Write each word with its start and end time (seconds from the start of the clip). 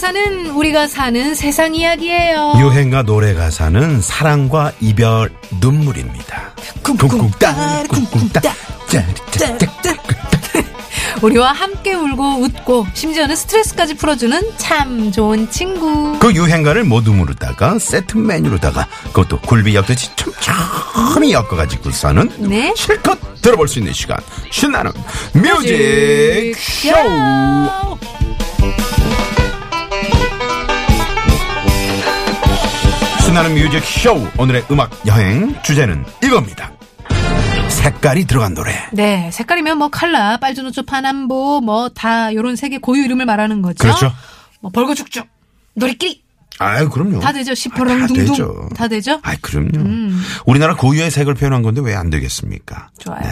가 0.00 0.06
사는 0.06 0.46
우리가 0.52 0.86
사는 0.86 1.34
세상 1.34 1.74
이야기예요. 1.74 2.54
유행과 2.58 3.02
노래 3.02 3.34
가 3.34 3.50
사는 3.50 4.00
사랑과 4.00 4.72
이별 4.80 5.30
눈물입니다. 5.60 6.54
쿵쿵 6.82 7.30
따, 7.38 7.82
쿵쿵 7.86 8.30
따, 8.30 8.40
짜리짜짜. 8.88 9.94
우리와 11.20 11.52
함께 11.52 11.92
울고 11.92 12.40
웃고 12.40 12.86
심지어는 12.94 13.36
스트레스까지 13.36 13.94
풀어주는 13.96 14.40
참 14.56 15.12
좋은 15.12 15.50
친구. 15.50 16.18
그 16.18 16.32
유행가를 16.32 16.84
모두 16.84 17.12
무르다가 17.12 17.78
세트 17.78 18.16
메뉴로다가 18.16 18.88
그것도 19.08 19.40
굴비 19.40 19.74
엮듯이 19.74 20.08
촘촘히 20.16 21.34
엮어가지고서는 21.34 22.30
네. 22.38 22.72
실컷 22.74 23.18
들어볼 23.42 23.68
수 23.68 23.78
있는 23.80 23.92
시간 23.92 24.16
신나는 24.50 24.92
뮤직 25.34 26.54
쇼 26.56 26.90
신나는 33.30 33.54
뮤직 33.54 33.84
쇼 33.84 34.26
오늘의 34.38 34.64
음악 34.72 34.90
여행 35.06 35.54
주제는 35.62 36.04
이겁니다 36.20 36.72
색깔이 37.68 38.24
들어간 38.24 38.54
노래 38.54 38.72
네, 38.92 39.30
색깔이면 39.32 39.78
뭐 39.78 39.88
칼라, 39.88 40.36
빨주노초, 40.38 40.82
파남보, 40.82 41.60
뭐 41.60 41.90
다 41.90 42.34
요런 42.34 42.56
색의 42.56 42.80
고유 42.80 43.04
이름을 43.04 43.26
말하는 43.26 43.62
거죠. 43.62 43.84
그렇죠. 43.84 44.12
뭐 44.60 44.72
벌거죽죽, 44.72 45.28
노리끼리 45.74 46.24
아유 46.58 46.88
그럼요 46.90 47.20
다 47.20 47.30
되죠. 47.32 47.52
아, 47.52 47.54
시퍼렁 47.54 48.00
다 48.00 48.06
둥둥 48.08 48.26
되죠. 48.26 48.68
다 48.74 48.88
되죠. 48.88 49.20
아이 49.22 49.36
그럼요. 49.40 49.78
우리나라 50.44 50.74
고유의 50.74 51.12
색을 51.12 51.34
표현한 51.34 51.62
건데 51.62 51.80
왜 51.84 51.94
안 51.94 52.10
되겠습니까? 52.10 52.88
네. 52.98 53.04
좋아요. 53.04 53.22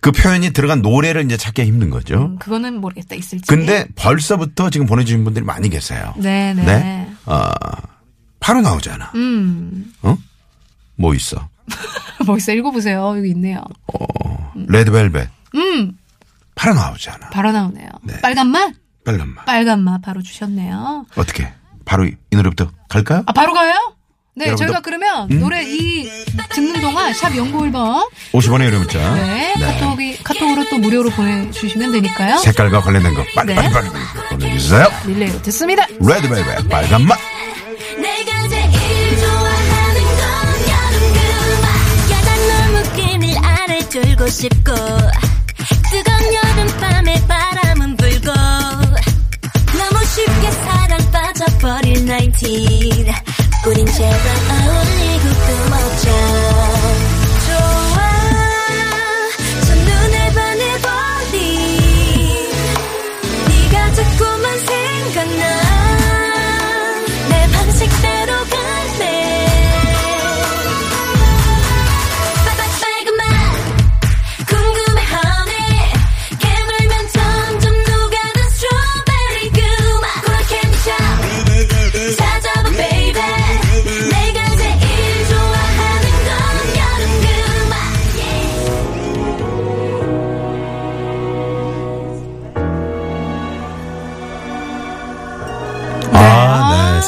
그 0.00 0.10
표현이 0.10 0.50
들어간 0.54 0.82
노래를 0.82 1.24
이제 1.24 1.36
찾기 1.36 1.62
힘든 1.62 1.90
거죠. 1.90 2.16
음, 2.16 2.38
그거는 2.40 2.80
모르겠다 2.80 3.14
있을지. 3.14 3.46
근데 3.46 3.86
벌써부터 3.94 4.70
지금 4.70 4.86
보내주신 4.88 5.22
분들이 5.22 5.44
많이 5.44 5.68
계세요. 5.68 6.14
네, 6.16 6.52
네. 6.52 7.08
어, 7.26 7.48
바로 8.40 8.60
나오잖아. 8.60 9.12
음, 9.14 9.92
어? 10.02 10.16
뭐 10.96 11.14
있어? 11.14 11.48
뭐 12.26 12.36
있어 12.36 12.52
읽어보세요. 12.52 13.14
여기 13.18 13.30
있네요. 13.30 13.62
레드벨벳. 14.54 15.28
음, 15.54 15.92
바로 16.54 16.74
나오잖아. 16.74 17.30
바로 17.30 17.52
나오네요. 17.52 17.88
네. 18.02 18.20
빨간 18.20 18.48
맛, 18.48 18.72
빨간 19.04 19.28
맛. 19.28 19.44
빨간 19.44 19.80
맛 19.82 20.00
바로 20.02 20.22
주셨네요. 20.22 21.06
어떻게? 21.16 21.52
바로 21.84 22.04
이, 22.06 22.14
이 22.32 22.36
노래부터 22.36 22.70
갈까요? 22.88 23.22
아, 23.26 23.32
바로 23.32 23.52
가요? 23.52 23.72
네, 24.38 24.46
여러분들- 24.52 24.58
저희가 24.58 24.80
그러면 24.80 25.30
음? 25.30 25.40
노래 25.40 25.64
이 25.64 26.06
듣는 26.50 26.80
동안 26.82 27.14
샵 27.14 27.34
연구 27.36 27.60
1번 27.62 28.06
50원의 28.32 28.66
유료 28.66 28.78
문자. 28.80 29.14
네, 29.14 29.54
카톡이, 29.54 30.22
카톡으로 30.22 30.68
또 30.68 30.76
무료로 30.78 31.08
보내주시면 31.10 31.92
되니까요. 31.92 32.36
색깔과 32.38 32.82
관련된 32.82 33.14
거 33.14 33.24
빨리 33.34 33.54
네. 33.54 33.54
빨리 33.54 33.72
빨리 33.72 33.88
빨리 33.90 34.28
보내주세요. 34.40 34.88
릴레이로 35.06 35.40
듣습니다. 35.42 35.86
레드벨벳 35.86 36.68
빨간 36.68 37.02
맛. 37.06 37.18
졸고 44.16 44.26
싶고 44.28 44.72
뜨거운 45.90 46.34
여름밤에 46.34 47.26
바람은 47.26 47.96
불고 47.96 48.32
너무 48.32 50.04
쉽게 50.06 50.50
사랑 50.50 50.98
빠져버릴 51.12 52.06
19 52.06 52.46
우린 53.66 53.86
제발 53.86 54.55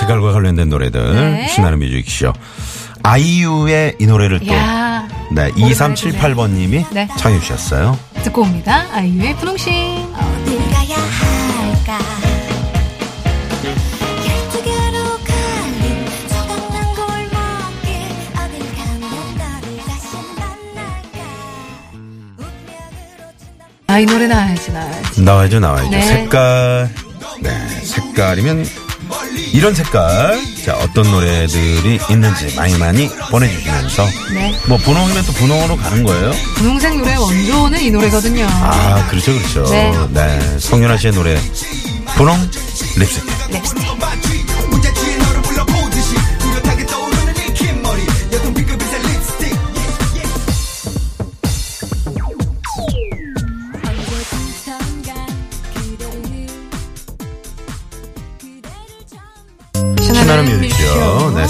색깔과 0.09 0.33
관련된 0.33 0.71
노래들. 0.71 1.15
네. 1.15 1.49
신나는 1.49 1.79
뮤직쇼. 1.79 2.33
아이유의 3.03 3.97
이 4.01 4.07
노래를 4.07 4.41
또. 4.41 4.53
야 4.55 5.07
네, 5.31 5.51
2378번 5.53 6.51
님이 6.51 6.85
네. 6.91 7.07
청해 7.19 7.39
주셨어요. 7.41 7.99
듣고 8.23 8.43
옵니다. 8.43 8.87
아이유의 8.93 9.37
분홍신. 9.37 10.15
어딜 10.15 10.59
가야 10.71 10.97
할까 10.97 11.99
아, 23.91 23.99
이 23.99 24.05
노래 24.05 24.27
나와야지, 24.27 24.71
나와야지. 24.71 25.23
나와야죠, 25.23 25.61
나와야죠. 25.61 25.91
네. 25.91 26.03
색깔. 26.03 26.91
네, 27.41 27.51
색깔이면 27.85 28.65
이런 29.53 29.75
색깔. 29.75 30.41
자, 30.65 30.77
어떤 30.77 31.11
노래들이 31.11 31.99
있는지 32.11 32.55
많이 32.57 32.77
많이 32.79 33.09
보내주시면서. 33.31 34.07
네. 34.35 34.55
뭐, 34.67 34.77
분홍이면 34.79 35.25
또 35.25 35.33
분홍으로 35.33 35.77
가는 35.77 36.03
거예요? 36.05 36.33
분홍색 36.57 36.97
노래 36.99 37.17
원조는 37.17 37.81
이 37.81 37.91
노래거든요. 37.91 38.47
아, 38.49 39.07
그렇죠, 39.09 39.33
그렇죠. 39.33 39.65
네. 39.71 39.93
네. 40.11 40.59
성윤아 40.59 40.97
씨의 40.99 41.13
노래. 41.15 41.41
분홍 42.17 42.51
립스틱. 42.97 43.25
랩스틱. 43.51 44.58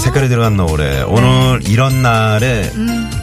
색깔이 0.09 0.27
들어간 0.27 0.57
노래. 0.57 1.01
오늘 1.03 1.61
이런 1.67 2.01
날에 2.01 2.71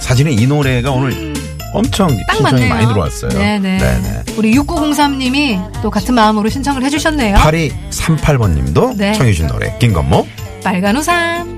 사진에 0.00 0.30
이 0.30 0.46
노래가 0.46 0.92
오늘 0.92 1.34
엄청 1.72 2.08
딱 2.28 2.36
신청이 2.36 2.60
맞네요. 2.60 2.74
많이 2.74 2.86
들어왔어요. 2.86 3.30
네네. 3.30 3.78
네네. 3.78 4.22
우리 4.36 4.54
6903님이 4.54 5.82
또 5.82 5.90
같은 5.90 6.14
마음으로 6.14 6.48
신청을 6.48 6.84
해주셨네요. 6.84 7.36
8238번 7.38 8.50
님도 8.50 8.94
네. 8.96 9.12
청해주신 9.14 9.48
노래. 9.48 9.76
김건모. 9.78 10.26
빨간 10.62 10.96
우산. 10.96 11.55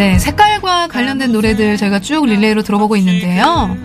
네, 0.00 0.18
색깔과 0.18 0.88
관련된 0.88 1.30
노래들 1.30 1.76
저희가 1.76 2.00
쭉 2.00 2.24
릴레이로 2.24 2.62
들어보고 2.62 2.96
있는데요. 2.96 3.76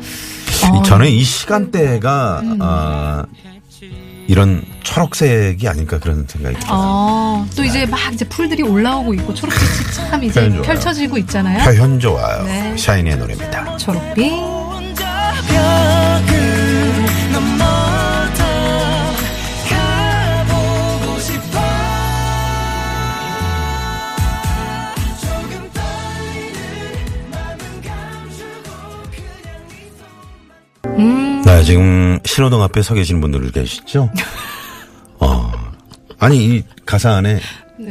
어, 0.63 0.81
저는 0.83 1.09
이 1.09 1.21
시간대가 1.21 2.39
음. 2.41 2.57
어, 2.61 3.23
이런 4.25 4.63
초록색이 4.83 5.67
아닐까 5.67 5.99
그런 5.99 6.25
생각이 6.25 6.57
들어요. 6.57 6.71
어, 6.73 7.45
또 7.57 7.65
이제 7.65 7.85
막 7.85 7.99
이제 8.13 8.23
풀들이 8.29 8.63
올라오고 8.63 9.13
있고 9.15 9.33
초록빛이 9.33 9.93
참 9.93 10.23
이제. 10.23 10.49
펼쳐지고 10.61 11.17
있잖아요. 11.17 11.61
표현 11.65 11.99
좋아요. 11.99 12.43
네. 12.43 12.77
샤이니의 12.77 13.17
노래입니다. 13.17 13.75
초록빛. 13.75 14.31
지금 31.65 32.19
신호등 32.23 32.61
앞에 32.61 32.81
서 32.81 32.93
계시는 32.93 33.19
분들 33.21 33.51
계시죠? 33.51 34.09
어. 35.19 35.51
아니, 36.19 36.45
이 36.45 36.63
가사 36.85 37.15
안에 37.15 37.39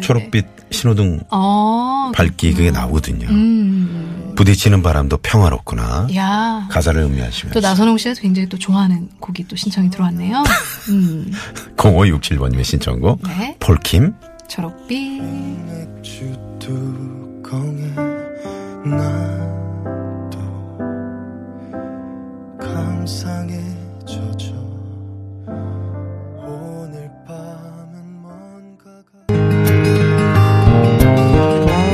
초록빛 0.00 0.46
신호등 0.70 1.20
어. 1.30 2.12
밝기 2.14 2.52
그게 2.54 2.70
나오거든요. 2.70 3.28
음. 3.28 4.32
부딪히는 4.36 4.82
바람도 4.82 5.18
평화롭구나. 5.18 6.08
야. 6.16 6.68
가사를 6.70 7.00
음미하시면서. 7.02 7.52
또 7.52 7.60
나선홍 7.60 7.98
씨가 7.98 8.14
굉장히 8.20 8.48
또 8.48 8.58
좋아하는 8.58 9.08
곡이 9.20 9.46
또 9.48 9.56
신청이 9.56 9.90
들어왔네요. 9.90 10.42
음. 10.90 11.32
0567번님의 11.76 12.64
신청곡. 12.64 13.20
네. 13.26 13.56
폴킴. 13.60 14.14
초록빛. 14.48 15.22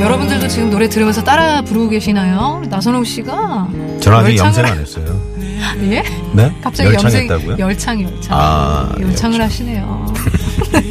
여러분들도 0.01 0.47
지금 0.47 0.69
노래 0.69 0.87
들으면서 0.89 1.23
따라 1.23 1.61
부르고 1.61 1.89
계시나요? 1.89 2.61
나선홍 2.69 3.03
씨가 3.03 3.67
저는 4.01 4.17
아직 4.17 4.37
열창을 4.37 4.39
염색 4.39 4.65
하- 4.65 4.71
안 4.71 4.79
했어요. 4.79 5.21
예? 5.91 6.03
네? 6.33 6.55
갑자기 6.61 6.93
열창했다고요? 6.93 7.49
염색 7.51 7.59
열창 7.59 8.01
열창 8.01 8.37
아, 8.39 8.91
열창을 8.99 9.41
하시네요. 9.41 10.13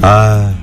아, 0.02 0.54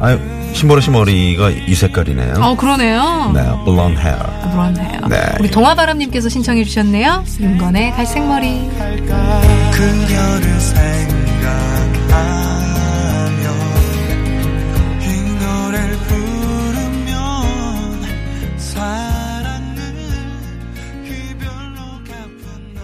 아유, 0.00 0.18
심보라 0.52 0.80
씨 0.80 0.90
머리가 0.90 1.50
이 1.50 1.74
색깔이네요. 1.74 2.34
어 2.40 2.54
그러네요. 2.56 3.32
네, 3.34 3.40
blonde 3.64 3.98
hair. 4.00 4.18
그러네요. 4.52 5.00
네. 5.08 5.16
우리 5.40 5.50
동화바람님께서 5.50 6.28
신청해 6.28 6.64
주셨네요. 6.64 7.24
윤건의 7.40 7.92
갈색머리. 7.92 8.68
그녀를 9.72 10.60
생각하며 10.60 10.90
이 15.00 15.04
노래를 15.40 15.96
부르면 15.96 17.16
사랑은 18.58 19.78
이별로 21.06 21.78
갚은 22.06 22.76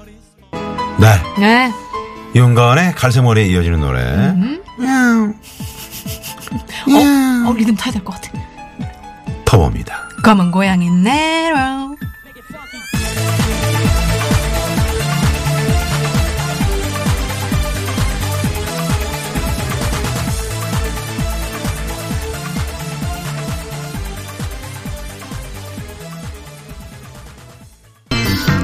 어리석 0.00 0.98
네. 0.98 1.06
네. 1.38 1.72
윤건의 2.34 2.94
갈색머리에 2.94 3.44
이어지는 3.46 3.80
노래. 3.80 4.00
어, 6.86 7.50
어 7.50 7.52
리듬 7.54 7.74
타야 7.76 7.92
될 7.92 8.02
것 8.04 8.14
같아. 8.14 8.30
터보입니다. 9.44 10.08
검은 10.22 10.50
고양이 10.50 10.88
네로. 10.90 11.96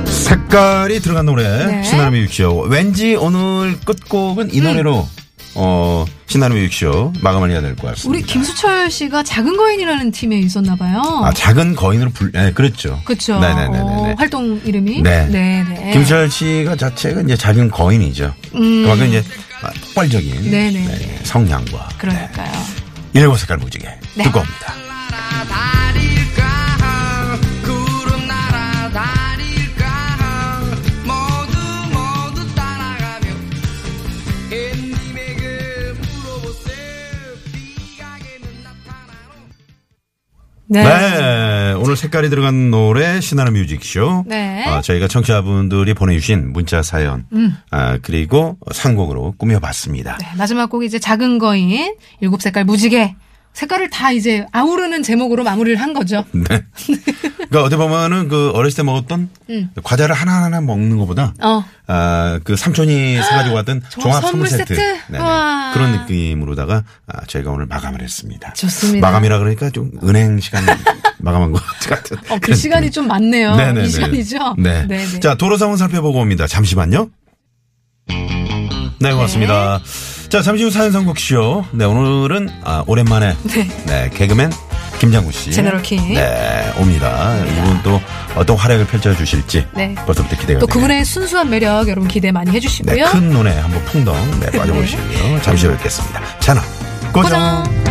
색깔이 0.07 1.01
들어간 1.01 1.27
노래. 1.27 1.67
네. 1.67 1.83
신나는 1.83 2.13
뮤직쇼. 2.21 2.67
왠지 2.69 3.15
오늘 3.17 3.79
끝곡은 3.81 4.53
이 4.53 4.61
노래로, 4.61 5.07
어, 5.61 6.05
신나는 6.29 6.57
뮤직쇼 6.57 7.13
마감을 7.21 7.51
해야 7.51 7.61
될 7.61 7.75
것 7.75 7.89
같습니다. 7.89 8.09
우리 8.09 8.23
김수철 8.23 8.91
씨가 8.91 9.25
작은 9.25 9.57
거인이라는 9.57 10.11
팀에 10.13 10.39
있었나 10.39 10.77
봐요. 10.77 11.03
아, 11.25 11.33
작은 11.33 11.75
거인으로 11.75 12.11
불, 12.11 12.31
네, 12.33 12.53
그랬죠. 12.53 13.01
그렇죠. 13.05 13.41
네네네네. 13.41 13.79
어, 13.81 14.15
활동 14.17 14.61
이름이. 14.65 15.03
네. 15.03 15.27
네네. 15.27 15.91
김수철 15.93 16.31
씨가 16.31 16.77
자체가 16.77 17.23
이제 17.23 17.37
작은 17.37 17.71
거인이죠. 17.71 18.33
음. 18.55 18.83
그만큼 18.85 19.09
이제 19.09 19.23
아, 19.63 19.71
폭발적인 19.87 20.51
네네. 20.51 20.71
네, 20.71 21.21
성량과 21.25 21.89
그러니까요. 21.99 22.53
일곱 23.15 23.37
색깔 23.37 23.57
무지개 23.59 23.89
네. 24.15 24.23
두꺼웁니다. 24.25 24.75
네. 40.69 40.85
네. 40.85 41.73
오늘 41.73 41.97
색깔이 41.97 42.29
들어간 42.31 42.71
노래 42.71 43.21
신나는 43.21 43.55
뮤직쇼. 43.55 44.25
네. 44.27 44.65
아, 44.67 44.81
저희가 44.83 45.09
청취자분들이 45.09 45.95
보내주신 45.95 46.53
문자 46.53 46.83
사연 46.83 47.25
아, 47.71 47.99
그리고 48.03 48.59
상곡으로 48.73 49.35
꾸며봤습니다. 49.39 50.19
네, 50.19 50.27
마지막 50.37 50.69
곡이 50.69 50.87
이제 50.87 50.99
작은 50.99 51.39
거인 51.39 51.97
일곱 52.21 52.43
색깔 52.43 52.65
무지개 52.65 53.15
색깔을 53.59 53.91
다 53.91 54.13
이제 54.13 54.47
아우르는 54.53 55.03
제목으로 55.03 55.43
마무리를 55.43 55.81
한 55.81 55.93
거죠. 55.93 56.25
네. 56.31 56.45
그러니까 57.37 57.63
어떻게 57.65 57.77
보면은 57.77 58.29
그 58.29 58.53
어렸을 58.55 58.77
때 58.77 58.83
먹었던 58.85 59.31
음. 59.51 59.71
과자를 59.83 60.15
하나하나 60.15 60.61
먹는 60.61 60.97
것보다 60.99 61.35
어. 61.43 61.65
아, 61.89 62.39
그 62.45 62.55
삼촌이 62.55 63.17
사가지고 63.17 63.57
왔던 63.57 63.83
종합 63.89 64.23
선물 64.23 64.47
세트. 64.47 64.77
세트? 64.77 64.99
그런 65.75 65.93
느낌으로다가 65.93 66.85
아, 67.09 67.25
저희가 67.27 67.51
오늘 67.51 67.67
마감을 67.67 68.01
했습니다. 68.01 68.53
좋습니다. 68.53 69.05
마감이라 69.05 69.41
그러니까 69.41 69.71
좀 69.71 69.91
은행 70.05 70.39
시간 70.39 70.65
마감한 71.19 71.51
것 71.51 71.61
같은. 71.89 72.17
어, 72.29 72.39
그 72.41 72.55
시간이 72.55 72.87
느낌. 72.87 72.93
좀 72.93 73.09
많네요. 73.09 73.57
네네네. 73.57 73.87
이 73.87 73.91
시간이죠? 73.91 74.55
네. 74.59 74.87
네네. 74.87 75.19
자, 75.19 75.35
도로 75.35 75.57
상황 75.57 75.77
살펴보고 75.77 76.21
옵니다. 76.21 76.47
잠시만요. 76.47 77.11
네, 79.01 79.13
고맙습니다. 79.13 79.81
자, 80.29 80.43
잠시 80.43 80.63
후 80.63 80.71
사연 80.71 80.93
선곡쇼. 80.93 81.65
네, 81.73 81.85
오늘은, 81.87 82.51
아, 82.63 82.85
오랜만에. 82.87 83.35
네. 83.87 84.11
개그맨 84.15 84.53
김장구 84.99 85.33
씨. 85.33 85.53
제너럴 85.53 85.81
킹. 85.83 86.13
네, 86.15 86.73
옵니다. 86.77 87.35
이분 87.47 87.83
또 87.83 88.01
어떤 88.35 88.57
활약을 88.57 88.87
펼쳐주실지. 88.89 89.67
네. 89.75 89.95
벌써부터 90.07 90.37
기대가 90.37 90.61
또 90.61 90.67
되네요. 90.67 90.75
그분의 90.75 91.05
순수한 91.05 91.49
매력 91.49 91.89
여러분 91.89 92.09
기대 92.09 92.31
많이 92.31 92.51
네, 92.51 92.57
해주시고요. 92.57 93.07
큰 93.07 93.31
눈에 93.31 93.59
한번 93.59 93.83
풍덩 93.87 94.15
네, 94.41 94.51
빠져보시고요. 94.51 95.41
잠시 95.43 95.67
후에 95.67 95.77
뵙겠습니다. 95.77 96.21
채널 96.41 96.63
고정. 97.13 97.23
고정. 97.23 97.88